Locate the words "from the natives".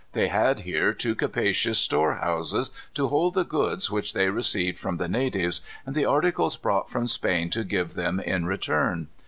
4.79-5.61